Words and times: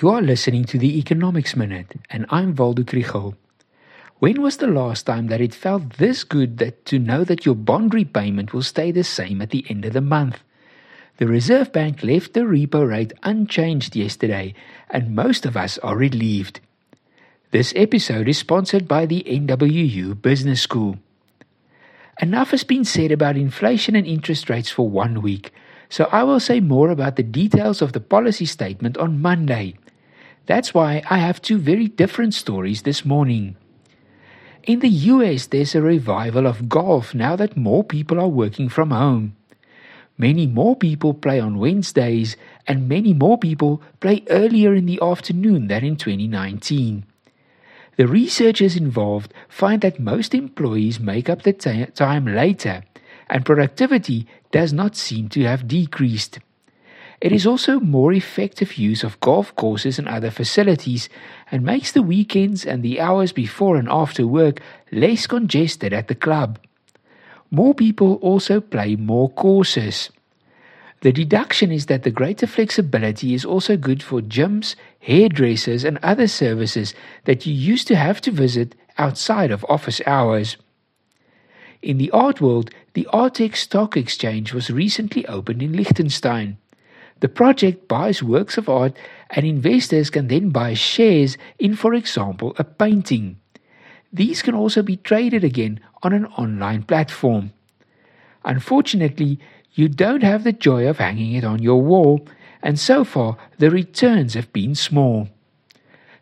You 0.00 0.10
are 0.10 0.22
listening 0.22 0.62
to 0.66 0.78
the 0.78 0.96
Economics 0.96 1.56
Minute, 1.56 1.96
and 2.08 2.24
I'm 2.30 2.54
Waldo 2.54 2.84
Krugell. 2.84 3.34
When 4.20 4.40
was 4.40 4.58
the 4.58 4.68
last 4.68 5.06
time 5.06 5.26
that 5.26 5.40
it 5.40 5.52
felt 5.52 5.94
this 5.94 6.22
good 6.22 6.58
that 6.58 6.84
to 6.86 7.00
know 7.00 7.24
that 7.24 7.44
your 7.44 7.56
bond 7.56 7.92
repayment 7.92 8.52
will 8.52 8.62
stay 8.62 8.92
the 8.92 9.02
same 9.02 9.42
at 9.42 9.50
the 9.50 9.66
end 9.68 9.84
of 9.84 9.94
the 9.94 10.00
month? 10.00 10.38
The 11.16 11.26
Reserve 11.26 11.72
Bank 11.72 12.04
left 12.04 12.34
the 12.34 12.42
repo 12.42 12.88
rate 12.88 13.12
unchanged 13.24 13.96
yesterday, 13.96 14.54
and 14.88 15.16
most 15.16 15.44
of 15.44 15.56
us 15.56 15.78
are 15.78 15.96
relieved. 15.96 16.60
This 17.50 17.72
episode 17.74 18.28
is 18.28 18.38
sponsored 18.38 18.86
by 18.86 19.04
the 19.04 19.24
NWU 19.26 20.22
Business 20.22 20.62
School. 20.62 20.98
Enough 22.22 22.52
has 22.52 22.62
been 22.62 22.84
said 22.84 23.10
about 23.10 23.36
inflation 23.36 23.96
and 23.96 24.06
interest 24.06 24.48
rates 24.48 24.70
for 24.70 24.88
one 24.88 25.22
week, 25.22 25.52
so 25.88 26.08
I 26.12 26.22
will 26.22 26.38
say 26.38 26.60
more 26.60 26.90
about 26.90 27.16
the 27.16 27.24
details 27.24 27.82
of 27.82 27.94
the 27.94 28.00
policy 28.00 28.46
statement 28.46 28.96
on 28.96 29.20
Monday. 29.20 29.74
That's 30.48 30.72
why 30.72 31.02
I 31.10 31.18
have 31.18 31.42
two 31.42 31.58
very 31.58 31.88
different 31.88 32.32
stories 32.32 32.80
this 32.82 33.04
morning. 33.04 33.56
In 34.64 34.80
the 34.80 34.88
US, 35.12 35.46
there's 35.46 35.74
a 35.74 35.82
revival 35.82 36.46
of 36.46 36.70
golf 36.70 37.14
now 37.14 37.36
that 37.36 37.54
more 37.54 37.84
people 37.84 38.18
are 38.18 38.28
working 38.28 38.70
from 38.70 38.90
home. 38.90 39.36
Many 40.16 40.46
more 40.46 40.74
people 40.74 41.12
play 41.12 41.38
on 41.38 41.58
Wednesdays, 41.58 42.38
and 42.66 42.88
many 42.88 43.12
more 43.12 43.36
people 43.36 43.82
play 44.00 44.24
earlier 44.30 44.74
in 44.74 44.86
the 44.86 44.98
afternoon 45.02 45.68
than 45.68 45.84
in 45.84 45.96
2019. 45.96 47.04
The 47.96 48.08
researchers 48.08 48.74
involved 48.74 49.34
find 49.50 49.82
that 49.82 50.00
most 50.00 50.34
employees 50.34 50.98
make 50.98 51.28
up 51.28 51.42
the 51.42 51.52
time 51.52 52.24
later, 52.24 52.84
and 53.28 53.44
productivity 53.44 54.26
does 54.50 54.72
not 54.72 54.96
seem 54.96 55.28
to 55.28 55.42
have 55.42 55.68
decreased. 55.68 56.38
It 57.20 57.32
is 57.32 57.46
also 57.46 57.80
more 57.80 58.12
effective 58.12 58.78
use 58.78 59.02
of 59.02 59.18
golf 59.20 59.54
courses 59.56 59.98
and 59.98 60.06
other 60.06 60.30
facilities 60.30 61.08
and 61.50 61.64
makes 61.64 61.90
the 61.90 62.02
weekends 62.02 62.64
and 62.64 62.82
the 62.82 63.00
hours 63.00 63.32
before 63.32 63.76
and 63.76 63.88
after 63.88 64.26
work 64.26 64.60
less 64.92 65.26
congested 65.26 65.92
at 65.92 66.06
the 66.06 66.14
club. 66.14 66.60
More 67.50 67.74
people 67.74 68.14
also 68.16 68.60
play 68.60 68.94
more 68.94 69.30
courses. 69.30 70.10
The 71.00 71.12
deduction 71.12 71.72
is 71.72 71.86
that 71.86 72.02
the 72.02 72.10
greater 72.10 72.46
flexibility 72.46 73.34
is 73.34 73.44
also 73.44 73.76
good 73.76 74.02
for 74.02 74.20
gyms, 74.20 74.74
hairdressers, 75.00 75.84
and 75.84 75.98
other 76.02 76.28
services 76.28 76.94
that 77.24 77.46
you 77.46 77.54
used 77.54 77.88
to 77.88 77.96
have 77.96 78.20
to 78.22 78.30
visit 78.30 78.74
outside 78.96 79.50
of 79.50 79.64
office 79.68 80.00
hours. 80.06 80.56
In 81.82 81.98
the 81.98 82.10
art 82.10 82.40
world, 82.40 82.70
the 82.94 83.08
Artex 83.12 83.56
Stock 83.56 83.96
Exchange 83.96 84.52
was 84.52 84.70
recently 84.70 85.24
opened 85.26 85.62
in 85.62 85.72
Liechtenstein. 85.72 86.58
The 87.20 87.28
project 87.28 87.88
buys 87.88 88.22
works 88.22 88.58
of 88.58 88.68
art, 88.68 88.96
and 89.30 89.44
investors 89.44 90.10
can 90.10 90.28
then 90.28 90.50
buy 90.50 90.74
shares 90.74 91.36
in, 91.58 91.74
for 91.74 91.94
example, 91.94 92.54
a 92.58 92.64
painting. 92.64 93.40
These 94.12 94.42
can 94.42 94.54
also 94.54 94.82
be 94.82 94.96
traded 94.96 95.42
again 95.42 95.80
on 96.02 96.12
an 96.12 96.26
online 96.26 96.84
platform. 96.84 97.52
Unfortunately, 98.44 99.38
you 99.72 99.88
don't 99.88 100.22
have 100.22 100.44
the 100.44 100.52
joy 100.52 100.88
of 100.88 100.98
hanging 100.98 101.34
it 101.34 101.44
on 101.44 101.60
your 101.60 101.82
wall, 101.82 102.26
and 102.62 102.78
so 102.78 103.04
far 103.04 103.36
the 103.58 103.70
returns 103.70 104.34
have 104.34 104.52
been 104.52 104.74
small. 104.74 105.28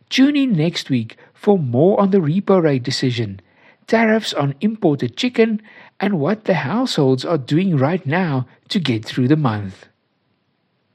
Tune 0.08 0.36
in 0.36 0.52
next 0.52 0.88
week 0.88 1.16
for 1.34 1.58
more 1.58 2.00
on 2.00 2.10
the 2.10 2.18
repo 2.18 2.62
rate 2.62 2.82
decision, 2.82 3.40
tariffs 3.86 4.32
on 4.32 4.54
imported 4.60 5.16
chicken, 5.16 5.60
and 6.00 6.18
what 6.18 6.44
the 6.44 6.54
households 6.54 7.24
are 7.24 7.38
doing 7.38 7.76
right 7.76 8.04
now 8.06 8.46
to 8.68 8.80
get 8.80 9.04
through 9.04 9.28
the 9.28 9.36
month. 9.36 9.86